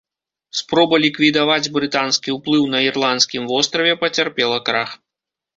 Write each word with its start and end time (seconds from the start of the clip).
Спроба 0.59 0.95
ліквідаваць 1.03 1.71
брытанскі 1.75 2.35
ўплыў 2.37 2.63
на 2.73 2.79
ірландскім 2.89 3.47
востраве 3.53 3.93
пацярпела 4.07 4.57
крах. 4.73 4.99